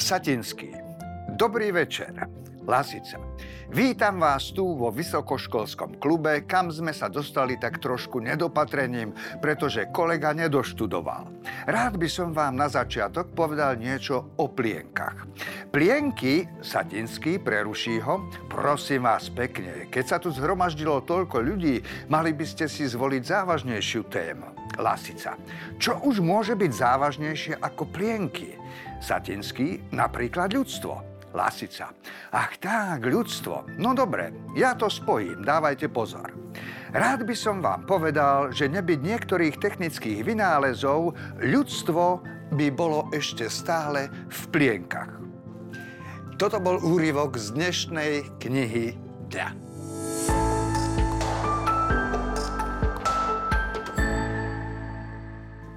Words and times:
Satinský. 0.00 0.72
Dobrý 1.36 1.76
večer. 1.76 2.16
Lasica. 2.64 3.20
Vítam 3.68 4.24
vás 4.24 4.48
tu 4.50 4.64
vo 4.64 4.88
vysokoškolskom 4.88 6.00
klube, 6.00 6.48
kam 6.48 6.72
sme 6.72 6.96
sa 6.96 7.12
dostali 7.12 7.60
tak 7.60 7.78
trošku 7.78 8.18
nedopatrením, 8.24 9.12
pretože 9.44 9.92
kolega 9.92 10.32
nedoštudoval. 10.32 11.28
Rád 11.68 12.00
by 12.00 12.08
som 12.08 12.32
vám 12.32 12.56
na 12.56 12.72
začiatok 12.72 13.36
povedal 13.36 13.76
niečo 13.76 14.32
o 14.40 14.48
plienkach. 14.48 15.28
Plienky, 15.68 16.48
Satinský, 16.64 17.36
preruší 17.36 18.00
ho, 18.00 18.24
prosím 18.48 19.04
vás 19.04 19.28
pekne, 19.28 19.86
keď 19.92 20.04
sa 20.04 20.16
tu 20.16 20.32
zhromaždilo 20.32 21.04
toľko 21.04 21.44
ľudí, 21.44 21.84
mali 22.08 22.32
by 22.32 22.46
ste 22.48 22.72
si 22.72 22.88
zvoliť 22.88 23.22
závažnejšiu 23.22 24.02
tému. 24.08 24.48
Lasica. 24.80 25.36
Čo 25.76 26.00
už 26.08 26.24
môže 26.24 26.56
byť 26.56 26.72
závažnejšie 26.72 27.54
ako 27.60 27.84
plienky? 27.90 28.56
Satinský, 29.00 29.80
napríklad 29.90 30.52
ľudstvo. 30.52 31.10
Lasica. 31.30 31.94
Ach 32.34 32.52
tak, 32.58 33.06
ľudstvo. 33.06 33.78
No 33.78 33.94
dobre, 33.94 34.34
ja 34.58 34.74
to 34.74 34.90
spojím, 34.90 35.46
dávajte 35.46 35.86
pozor. 35.86 36.34
Rád 36.90 37.22
by 37.22 37.34
som 37.38 37.62
vám 37.62 37.86
povedal, 37.86 38.50
že 38.50 38.66
nebyť 38.66 38.98
niektorých 38.98 39.62
technických 39.62 40.26
vynálezov, 40.26 41.14
ľudstvo 41.38 42.04
by 42.50 42.66
bolo 42.74 43.06
ešte 43.14 43.46
stále 43.46 44.10
v 44.26 44.40
plienkach. 44.50 45.22
Toto 46.34 46.58
bol 46.58 46.82
úryvok 46.82 47.38
z 47.38 47.54
dnešnej 47.54 48.12
knihy 48.42 48.98
dňa. 49.30 49.69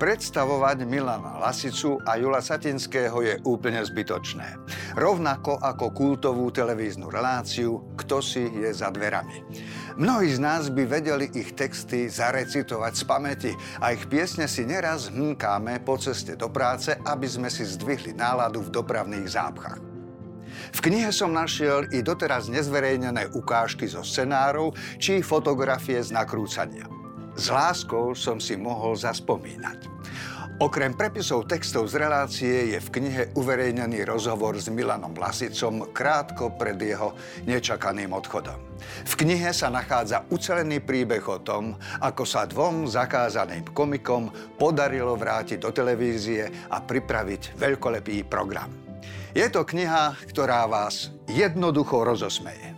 Predstavovať 0.03 0.83
Milana 0.83 1.39
Lasicu 1.39 1.95
a 2.03 2.19
Jula 2.19 2.43
Satinského 2.43 3.23
je 3.23 3.39
úplne 3.47 3.79
zbytočné. 3.79 4.59
Rovnako 4.99 5.63
ako 5.63 5.95
kultovú 5.95 6.51
televíznu 6.51 7.07
reláciu 7.07 7.95
Kto 7.95 8.19
si 8.19 8.43
je 8.43 8.67
za 8.75 8.91
dverami. 8.91 9.39
Mnohí 9.95 10.27
z 10.27 10.43
nás 10.43 10.67
by 10.67 10.83
vedeli 10.91 11.31
ich 11.31 11.55
texty 11.55 12.11
zarecitovať 12.11 12.93
z 12.99 13.03
pamäti 13.07 13.51
a 13.79 13.95
ich 13.95 14.03
piesne 14.11 14.43
si 14.51 14.67
neraz 14.67 15.07
hmkáme 15.07 15.79
po 15.87 15.95
ceste 15.95 16.35
do 16.35 16.51
práce, 16.51 16.99
aby 17.07 17.23
sme 17.23 17.47
si 17.47 17.63
zdvihli 17.63 18.11
náladu 18.11 18.59
v 18.59 18.75
dopravných 18.75 19.27
zápchách. 19.31 19.79
V 20.75 20.79
knihe 20.83 21.15
som 21.15 21.31
našiel 21.31 21.87
i 21.95 22.03
doteraz 22.03 22.51
nezverejnené 22.51 23.31
ukážky 23.39 23.87
zo 23.87 24.03
scenárov 24.03 24.75
či 24.99 25.23
fotografie 25.23 26.03
z 26.03 26.11
nakrúcania. 26.11 27.02
S 27.33 27.49
láskou 27.49 28.13
som 28.13 28.37
si 28.37 28.53
mohol 28.53 28.93
zaspomínať. 28.93 29.89
Okrem 30.61 30.93
prepisov 30.93 31.49
textov 31.49 31.89
z 31.89 31.97
relácie 31.97 32.57
je 32.71 32.79
v 32.79 32.91
knihe 32.93 33.23
uverejnený 33.33 34.05
rozhovor 34.05 34.53
s 34.53 34.69
Milanom 34.69 35.17
Lasicom 35.17 35.89
krátko 35.89 36.53
pred 36.53 36.77
jeho 36.77 37.17
nečakaným 37.49 38.13
odchodom. 38.13 38.61
V 39.03 39.13
knihe 39.17 39.49
sa 39.49 39.73
nachádza 39.73 40.29
ucelený 40.29 40.85
príbeh 40.85 41.25
o 41.25 41.41
tom, 41.41 41.73
ako 42.05 42.21
sa 42.21 42.45
dvom 42.45 42.85
zakázaným 42.85 43.73
komikom 43.73 44.29
podarilo 44.55 45.17
vrátiť 45.17 45.57
do 45.57 45.73
televízie 45.73 46.45
a 46.69 46.77
pripraviť 46.79 47.57
veľkolepý 47.57 48.21
program. 48.29 48.69
Je 49.33 49.49
to 49.49 49.65
kniha, 49.65 50.13
ktorá 50.29 50.69
vás 50.69 51.09
jednoducho 51.25 52.05
rozosmeje. 52.05 52.72